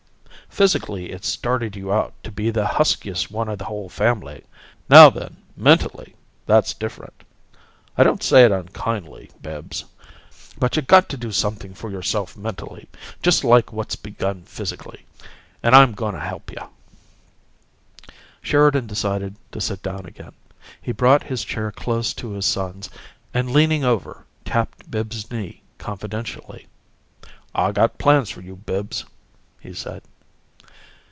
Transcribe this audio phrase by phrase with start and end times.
[0.49, 4.43] Physically, it's started you out to be the huskiest one o' the whole family.
[4.89, 6.13] Now, then, mentally
[6.45, 7.23] that's different.
[7.97, 9.85] I don't say it unkindly, Bibbs,
[10.59, 12.89] but you got to do something for yourself mentally,
[13.23, 15.05] just like what's begun physically.
[15.63, 16.67] And I'm goin' to help you."
[18.41, 20.33] Sheridan decided to sit down again.
[20.81, 22.89] He brought his chair close to his son's,
[23.33, 26.67] and, leaning over, tapped Bibbs's knee confidentially.
[27.55, 29.05] "I got plans for you, Bibbs,"
[29.61, 30.01] he said.